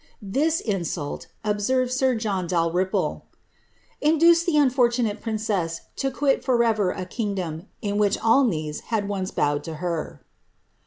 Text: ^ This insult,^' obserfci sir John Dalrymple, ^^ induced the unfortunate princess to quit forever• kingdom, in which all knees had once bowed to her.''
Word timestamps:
^ 0.01 0.03
This 0.19 0.59
insult,^' 0.61 1.27
obserfci 1.47 1.91
sir 1.91 2.15
John 2.15 2.47
Dalrymple, 2.47 3.27
^^ 3.33 3.35
induced 4.01 4.47
the 4.47 4.57
unfortunate 4.57 5.21
princess 5.21 5.81
to 5.97 6.09
quit 6.09 6.43
forever• 6.43 6.91
kingdom, 7.11 7.67
in 7.83 7.99
which 7.99 8.17
all 8.17 8.43
knees 8.43 8.79
had 8.89 9.07
once 9.07 9.29
bowed 9.29 9.63
to 9.65 9.75
her.'' 9.75 10.23